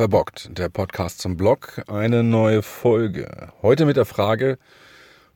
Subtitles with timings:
[0.00, 3.52] Verbockt, der Podcast zum Blog, eine neue Folge.
[3.60, 4.56] Heute mit der Frage,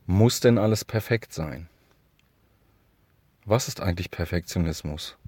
[0.07, 1.69] muss denn alles perfekt sein?
[3.45, 5.19] Was ist eigentlich Perfektionismus?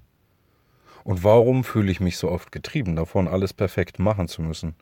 [1.04, 4.74] Und warum fühle ich mich so oft getrieben davon, alles perfekt machen zu müssen?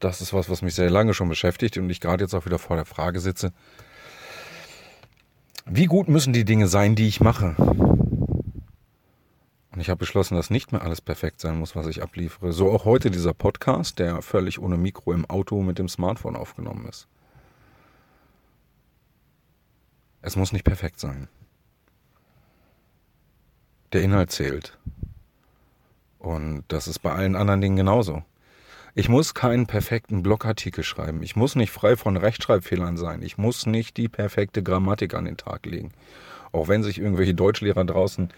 [0.00, 2.58] Das ist was, was mich sehr lange schon beschäftigt und ich gerade jetzt auch wieder
[2.58, 3.52] vor der Frage sitze,
[5.66, 7.54] wie gut müssen die Dinge sein, die ich mache?
[9.74, 12.52] Und ich habe beschlossen, dass nicht mehr alles perfekt sein muss, was ich abliefere.
[12.52, 16.86] So auch heute dieser Podcast, der völlig ohne Mikro im Auto mit dem Smartphone aufgenommen
[16.88, 17.08] ist.
[20.22, 21.26] Es muss nicht perfekt sein.
[23.92, 24.78] Der Inhalt zählt.
[26.20, 28.22] Und das ist bei allen anderen Dingen genauso.
[28.94, 31.20] Ich muss keinen perfekten Blogartikel schreiben.
[31.24, 33.22] Ich muss nicht frei von Rechtschreibfehlern sein.
[33.22, 35.90] Ich muss nicht die perfekte Grammatik an den Tag legen.
[36.52, 38.32] Auch wenn sich irgendwelche Deutschlehrer draußen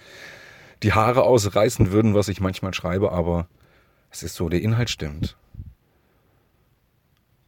[0.83, 3.49] die Haare ausreißen würden, was ich manchmal schreibe, aber
[4.11, 5.37] es ist so, der Inhalt stimmt.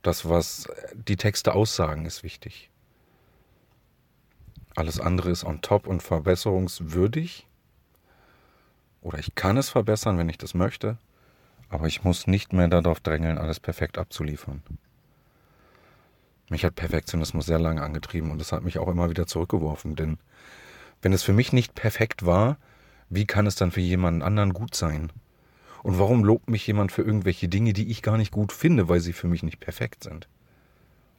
[0.02, 2.70] Das, was die Texte aussagen, ist wichtig.
[4.74, 7.46] Alles andere ist on top und verbesserungswürdig.
[9.02, 10.98] Oder ich kann es verbessern, wenn ich das möchte,
[11.68, 14.62] aber ich muss nicht mehr darauf drängeln, alles perfekt abzuliefern.
[16.48, 20.18] Mich hat Perfektionismus sehr lange angetrieben und es hat mich auch immer wieder zurückgeworfen, denn
[21.02, 22.56] wenn es für mich nicht perfekt war,
[23.10, 25.10] wie kann es dann für jemanden anderen gut sein?
[25.82, 29.00] Und warum lobt mich jemand für irgendwelche Dinge, die ich gar nicht gut finde, weil
[29.00, 30.28] sie für mich nicht perfekt sind?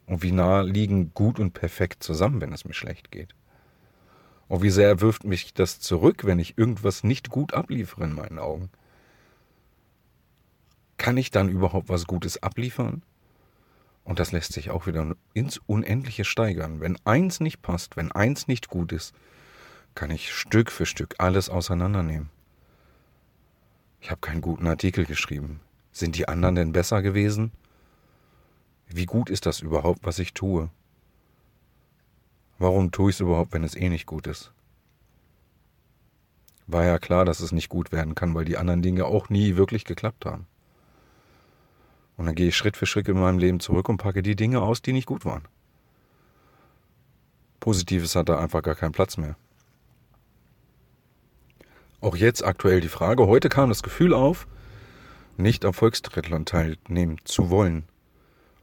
[0.06, 3.36] Und wie nah liegen gut und perfekt zusammen, wenn es mir schlecht geht?
[4.48, 8.40] Und wie sehr wirft mich das zurück, wenn ich irgendwas nicht gut abliefere in meinen
[8.40, 8.70] Augen?
[10.98, 13.04] Kann ich dann überhaupt was Gutes abliefern?
[14.04, 16.82] Und das lässt sich auch wieder ins Unendliche steigern.
[16.82, 19.14] Wenn eins nicht passt, wenn eins nicht gut ist,
[20.00, 22.30] kann ich Stück für Stück alles auseinandernehmen.
[24.00, 25.60] Ich habe keinen guten Artikel geschrieben.
[25.92, 27.52] Sind die anderen denn besser gewesen?
[28.88, 30.70] Wie gut ist das überhaupt, was ich tue?
[32.60, 34.54] Warum tue ich es überhaupt, wenn es eh nicht gut ist?
[36.66, 39.58] War ja klar, dass es nicht gut werden kann, weil die anderen Dinge auch nie
[39.58, 40.48] wirklich geklappt haben.
[42.16, 44.62] Und dann gehe ich Schritt für Schritt in meinem Leben zurück und packe die Dinge
[44.62, 45.46] aus, die nicht gut waren.
[47.60, 49.36] Positives hat da einfach gar keinen Platz mehr.
[52.02, 54.48] Auch jetzt aktuell die Frage, heute kam das Gefühl auf,
[55.36, 57.84] nicht am Volkstriathlon teilnehmen zu wollen,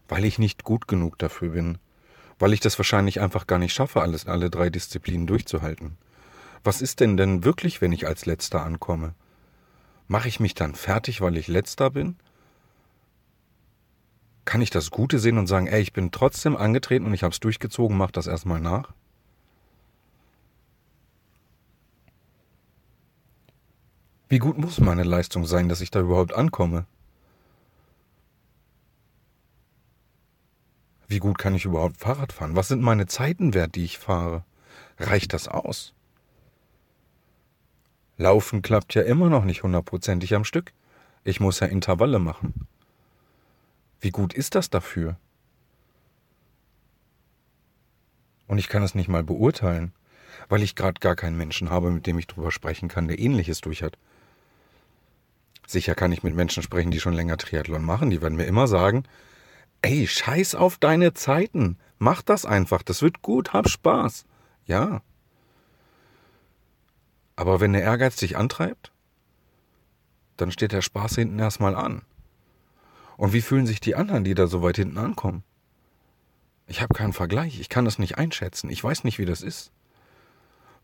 [0.09, 1.79] weil ich nicht gut genug dafür bin,
[2.39, 5.99] weil ich das wahrscheinlich einfach gar nicht schaffe, alles, alle drei Disziplinen durchzuhalten.
[6.65, 9.15] Was ist denn denn wirklich, wenn ich als letzter ankomme?
[10.09, 12.17] Mache ich mich dann fertig, weil ich letzter bin?
[14.47, 17.33] Kann ich das Gute sehen und sagen, ey, ich bin trotzdem angetreten und ich habe
[17.33, 18.95] es durchgezogen, mach das erstmal nach?
[24.29, 26.87] Wie gut muss meine Leistung sein, dass ich da überhaupt ankomme?
[31.07, 32.57] Wie gut kann ich überhaupt Fahrrad fahren?
[32.57, 34.45] Was sind meine Zeiten wert, die ich fahre?
[34.99, 35.95] Reicht das aus?
[38.17, 40.73] Laufen klappt ja immer noch nicht hundertprozentig am Stück.
[41.23, 42.67] Ich muss ja Intervalle machen.
[44.01, 45.17] Wie gut ist das dafür?
[48.49, 49.93] Und ich kann es nicht mal beurteilen,
[50.49, 53.61] weil ich gerade gar keinen Menschen habe, mit dem ich drüber sprechen kann, der ähnliches
[53.61, 53.97] durch hat.
[55.67, 58.11] Sicher kann ich mit Menschen sprechen, die schon länger Triathlon machen.
[58.11, 59.05] Die werden mir immer sagen,
[59.83, 61.79] ey, scheiß auf deine Zeiten.
[61.99, 62.83] Mach das einfach.
[62.83, 63.53] Das wird gut.
[63.53, 64.25] Hab Spaß.
[64.67, 65.03] Ja.
[67.35, 68.93] Aber wenn der Ehrgeiz dich antreibt,
[70.37, 72.03] dann steht der Spaß hinten erstmal an.
[73.17, 75.43] Und wie fühlen sich die anderen, die da so weit hinten ankommen?
[76.67, 77.61] Ich habe keinen Vergleich.
[77.61, 78.71] Ich kann das nicht einschätzen.
[78.71, 79.73] Ich weiß nicht, wie das ist.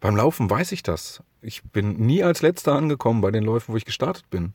[0.00, 1.22] Beim Laufen weiß ich das.
[1.40, 4.54] Ich bin nie als letzter angekommen bei den Läufen, wo ich gestartet bin.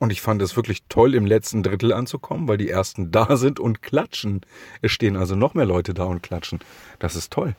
[0.00, 3.60] Und ich fand es wirklich toll, im letzten Drittel anzukommen, weil die ersten da sind
[3.60, 4.40] und klatschen.
[4.80, 6.60] Es stehen also noch mehr Leute da und klatschen.
[6.98, 7.54] Das ist toll.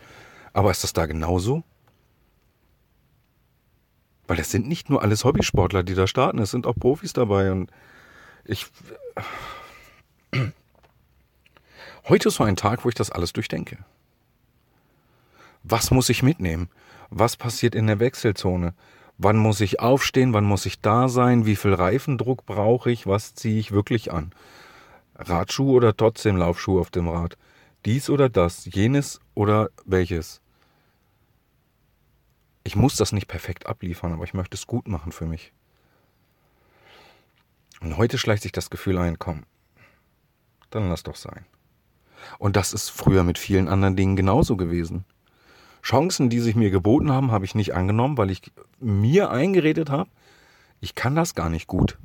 [0.51, 1.63] Aber ist das da genauso?
[4.25, 7.51] Weil es sind nicht nur alles Hobbysportler, die da starten, es sind auch Profis dabei.
[7.51, 7.69] Und
[8.43, 8.65] ich.
[12.09, 13.77] Heute ist so ein Tag, wo ich das alles durchdenke.
[15.61, 16.69] Was muss ich mitnehmen?
[17.11, 18.73] Was passiert in der Wechselzone?
[19.23, 20.33] Wann muss ich aufstehen?
[20.33, 21.45] Wann muss ich da sein?
[21.45, 23.05] Wie viel Reifendruck brauche ich?
[23.05, 24.31] Was ziehe ich wirklich an?
[25.13, 27.37] Radschuh oder trotzdem Laufschuh auf dem Rad?
[27.85, 28.65] Dies oder das?
[28.65, 30.41] Jenes oder welches?
[32.63, 35.53] Ich muss das nicht perfekt abliefern, aber ich möchte es gut machen für mich.
[37.79, 39.43] Und heute schleicht sich das Gefühl ein, komm,
[40.71, 41.45] dann lass doch sein.
[42.39, 45.05] Und das ist früher mit vielen anderen Dingen genauso gewesen.
[45.81, 48.41] Chancen, die sich mir geboten haben, habe ich nicht angenommen, weil ich
[48.79, 50.09] mir eingeredet habe,
[50.83, 51.99] Ich kann das gar nicht gut.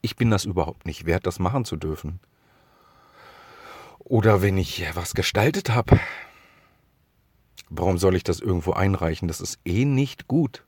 [0.00, 2.20] Ich bin das überhaupt nicht wert, das machen zu dürfen.
[3.98, 5.98] Oder wenn ich was gestaltet habe,
[7.68, 9.26] warum soll ich das irgendwo einreichen?
[9.28, 10.64] Das ist eh nicht gut.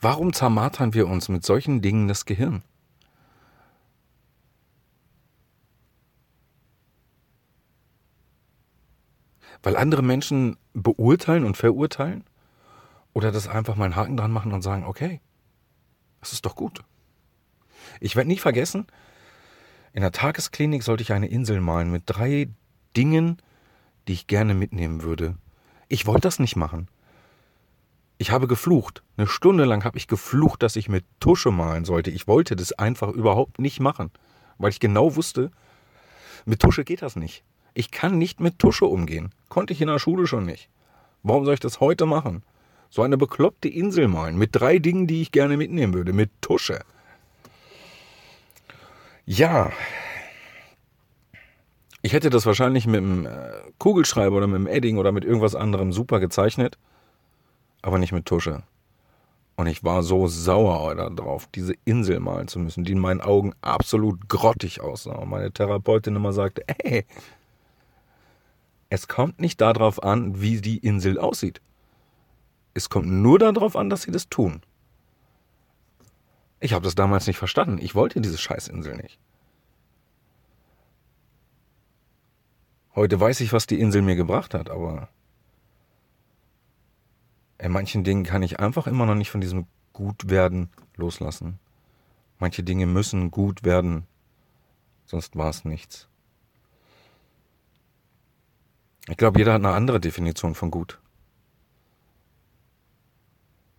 [0.00, 2.62] Warum zermartern wir uns mit solchen Dingen das Gehirn?
[9.62, 12.24] Weil andere Menschen beurteilen und verurteilen?
[13.12, 15.20] Oder das einfach mal einen Haken dran machen und sagen, okay,
[16.20, 16.82] das ist doch gut.
[18.00, 18.86] Ich werde nie vergessen,
[19.92, 22.50] in der Tagesklinik sollte ich eine Insel malen mit drei
[22.96, 23.38] Dingen,
[24.06, 25.36] die ich gerne mitnehmen würde.
[25.88, 26.88] Ich wollte das nicht machen.
[28.18, 29.02] Ich habe geflucht.
[29.16, 32.10] Eine Stunde lang habe ich geflucht, dass ich mit Tusche malen sollte.
[32.10, 34.10] Ich wollte das einfach überhaupt nicht machen,
[34.58, 35.50] weil ich genau wusste,
[36.44, 37.44] mit Tusche geht das nicht.
[37.76, 39.32] Ich kann nicht mit Tusche umgehen.
[39.50, 40.70] Konnte ich in der Schule schon nicht.
[41.22, 42.42] Warum soll ich das heute machen?
[42.88, 46.80] So eine bekloppte Insel malen mit drei Dingen, die ich gerne mitnehmen würde, mit Tusche.
[49.26, 49.72] Ja.
[52.00, 55.54] Ich hätte das wahrscheinlich mit einem äh, Kugelschreiber oder mit einem Edding oder mit irgendwas
[55.54, 56.78] anderem super gezeichnet,
[57.82, 58.62] aber nicht mit Tusche.
[59.56, 63.52] Und ich war so sauer darauf, diese Insel malen zu müssen, die in meinen Augen
[63.60, 65.16] absolut grottig aussah.
[65.16, 67.04] Und meine Therapeutin immer sagte, ey,
[68.88, 71.60] es kommt nicht darauf an, wie die Insel aussieht.
[72.74, 74.62] Es kommt nur darauf an, dass sie das tun.
[76.60, 77.78] Ich habe das damals nicht verstanden.
[77.78, 79.18] Ich wollte diese Scheißinsel nicht.
[82.94, 85.08] Heute weiß ich, was die Insel mir gebracht hat, aber
[87.58, 91.58] in manchen Dingen kann ich einfach immer noch nicht von diesem Gutwerden loslassen.
[92.38, 94.06] Manche Dinge müssen gut werden,
[95.06, 96.08] sonst war es nichts.
[99.08, 100.98] Ich glaube, jeder hat eine andere Definition von gut.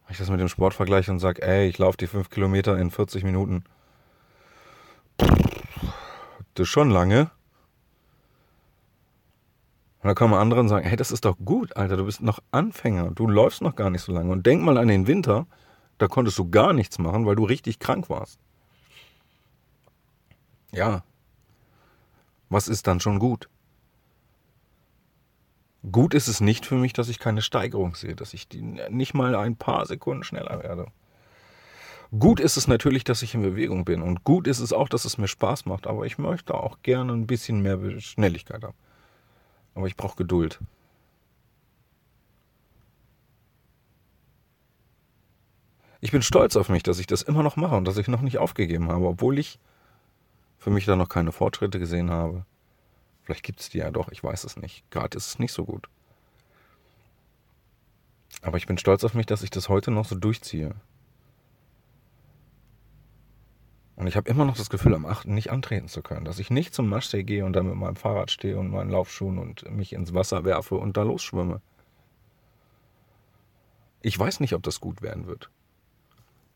[0.06, 2.78] Wenn ich das mit dem Sport vergleiche und sage, ey, ich laufe die fünf Kilometer
[2.78, 3.66] in 40 Minuten.
[5.18, 7.30] Das ist schon lange.
[10.02, 12.40] Und dann kommen andere und sagen, hey, das ist doch gut, Alter, du bist noch
[12.52, 14.32] Anfänger, du läufst noch gar nicht so lange.
[14.32, 15.46] Und denk mal an den Winter,
[15.98, 18.40] da konntest du gar nichts machen, weil du richtig krank warst.
[20.72, 21.04] Ja.
[22.50, 23.50] Was ist dann schon gut?
[25.92, 29.14] Gut ist es nicht für mich, dass ich keine Steigerung sehe, dass ich die nicht
[29.14, 30.88] mal ein paar Sekunden schneller werde.
[32.18, 35.06] Gut ist es natürlich, dass ich in Bewegung bin und gut ist es auch, dass
[35.06, 38.78] es mir Spaß macht, aber ich möchte auch gerne ein bisschen mehr Schnelligkeit haben.
[39.76, 40.60] Aber ich brauche Geduld.
[46.00, 48.22] Ich bin stolz auf mich, dass ich das immer noch mache und dass ich noch
[48.22, 49.60] nicht aufgegeben habe, obwohl ich
[50.58, 52.46] für mich da noch keine Fortschritte gesehen habe.
[53.28, 54.90] Vielleicht gibt es die ja doch, ich weiß es nicht.
[54.90, 55.90] Gerade ist es nicht so gut.
[58.42, 60.76] Aber ich bin stolz auf mich, dass ich das heute noch so durchziehe.
[63.98, 65.28] Und ich habe immer noch das Gefühl, am 8.
[65.28, 66.24] nicht antreten zu können.
[66.24, 69.40] Dass ich nicht zum Maschsee gehe und dann mit meinem Fahrrad stehe und meinen Laufschuhen
[69.40, 71.60] und mich ins Wasser werfe und da losschwimme.
[74.02, 75.50] Ich weiß nicht, ob das gut werden wird.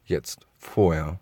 [0.05, 1.19] Jetzt, vorher.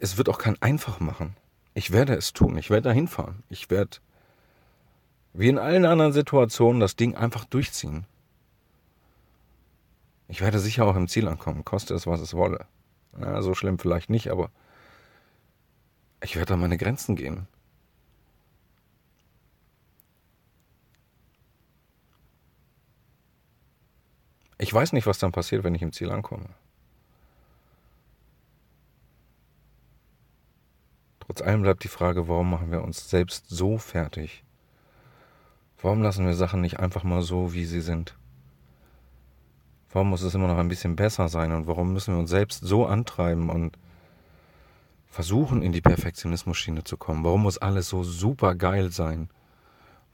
[0.00, 1.36] Es wird auch kein einfach machen.
[1.74, 2.56] Ich werde es tun.
[2.56, 3.44] Ich werde dahin fahren.
[3.48, 3.98] Ich werde,
[5.34, 8.06] wie in allen anderen Situationen, das Ding einfach durchziehen.
[10.26, 12.66] Ich werde sicher auch im Ziel ankommen, koste es, was es wolle.
[13.20, 14.50] Ja, so schlimm vielleicht nicht, aber
[16.22, 17.46] ich werde an meine Grenzen gehen.
[24.58, 26.50] Ich weiß nicht, was dann passiert, wenn ich im Ziel ankomme.
[31.30, 34.42] Trotz allem bleibt die Frage, warum machen wir uns selbst so fertig?
[35.80, 38.16] Warum lassen wir Sachen nicht einfach mal so, wie sie sind?
[39.92, 42.64] Warum muss es immer noch ein bisschen besser sein und warum müssen wir uns selbst
[42.64, 43.78] so antreiben und
[45.06, 47.22] versuchen, in die Perfektionismus-Schiene zu kommen?
[47.22, 49.30] Warum muss alles so super geil sein?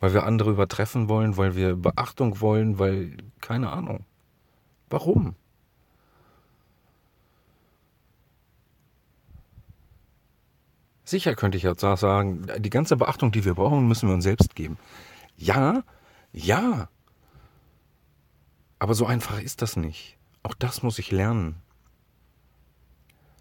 [0.01, 4.05] Weil wir andere übertreffen wollen, weil wir Beachtung wollen, weil keine Ahnung.
[4.91, 5.35] Warum?
[11.07, 14.57] Sicher könnte ich jetzt sagen, die ganze Beachtung, die wir brauchen, müssen wir uns selbst
[14.57, 14.77] geben.
[15.37, 15.85] Ja,
[16.33, 16.89] ja.
[18.81, 20.19] Aber so einfach ist das nicht.
[20.43, 21.63] Auch das muss ich lernen.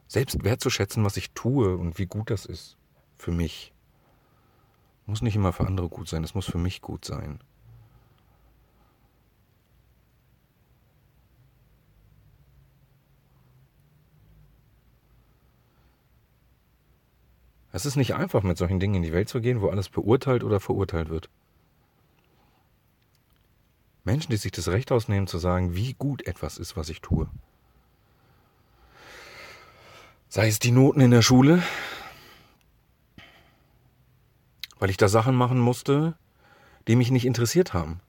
[0.07, 2.77] Selbst wertzuschätzen, was ich tue und wie gut das ist.
[3.17, 3.73] Für mich.
[5.07, 7.39] Muss nicht immer für andere gut sein, es muss für mich gut sein.
[17.75, 20.45] Es ist nicht einfach, mit solchen Dingen in die Welt zu gehen, wo alles beurteilt
[20.45, 21.29] oder verurteilt wird.
[24.05, 27.29] Menschen, die sich das Recht ausnehmen zu sagen, wie gut etwas ist, was ich tue.
[30.29, 31.61] Sei es die Noten in der Schule,
[34.79, 36.15] weil ich da Sachen machen musste,
[36.87, 37.99] die mich nicht interessiert haben.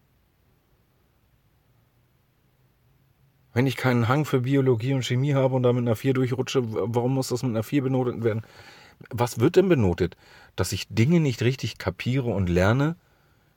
[3.53, 6.63] Wenn ich keinen Hang für Biologie und Chemie habe und da mit einer 4 durchrutsche,
[6.63, 8.45] warum muss das mit einer 4 benotet werden?
[9.11, 10.17] Was wird denn benotet?
[10.57, 12.97] Dass ich Dinge nicht richtig kapiere und lerne,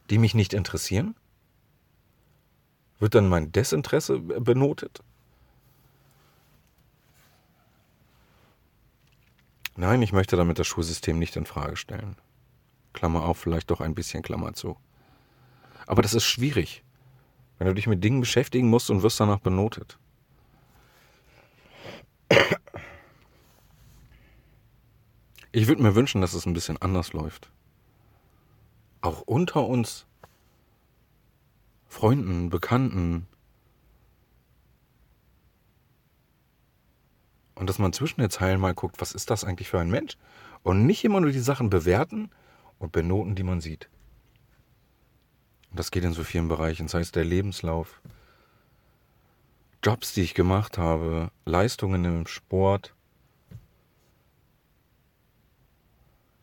[0.09, 1.15] die mich nicht interessieren?
[2.99, 5.01] Wird dann mein Desinteresse benotet?
[9.77, 12.17] Nein, ich möchte damit das Schulsystem nicht in Frage stellen.
[12.91, 14.75] Klammer auf, vielleicht doch ein bisschen Klammer zu.
[15.87, 16.83] Aber das ist schwierig,
[17.57, 19.97] wenn du dich mit Dingen beschäftigen musst und wirst danach benotet.
[25.51, 27.51] Ich würde mir wünschen, dass es ein bisschen anders läuft.
[29.01, 30.05] Auch unter uns
[31.87, 33.27] Freunden, Bekannten.
[37.55, 40.17] Und dass man zwischen den Zeilen mal guckt, was ist das eigentlich für ein Mensch?
[40.61, 42.29] Und nicht immer nur die Sachen bewerten
[42.77, 43.89] und benoten, die man sieht.
[45.71, 48.01] Und das geht in so vielen Bereichen, sei es der Lebenslauf,
[49.83, 52.93] Jobs, die ich gemacht habe, Leistungen im Sport,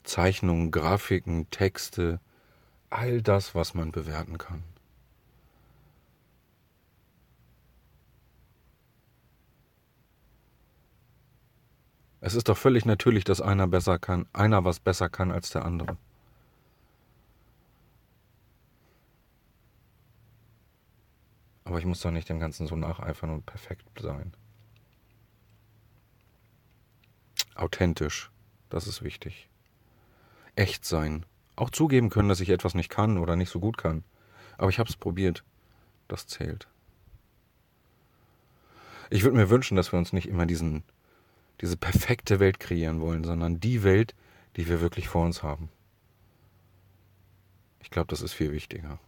[0.06, 2.20] Zeichnungen, Grafiken, Texte,
[2.90, 4.62] all das, was man bewerten kann.
[12.20, 15.64] Es ist doch völlig natürlich, dass einer besser kann, einer was besser kann als der
[15.64, 15.96] andere.
[21.64, 24.32] Aber ich muss doch nicht dem Ganzen so nacheifern und perfekt sein.
[27.54, 28.30] Authentisch,
[28.70, 29.48] das ist wichtig
[30.56, 31.25] echt sein.
[31.54, 34.04] Auch zugeben können, dass ich etwas nicht kann oder nicht so gut kann.
[34.58, 35.44] Aber ich habe es probiert.
[36.08, 36.68] Das zählt.
[39.10, 40.82] Ich würde mir wünschen, dass wir uns nicht immer diesen,
[41.60, 44.14] diese perfekte Welt kreieren wollen, sondern die Welt,
[44.56, 45.68] die wir wirklich vor uns haben.
[47.80, 48.98] Ich glaube, das ist viel wichtiger.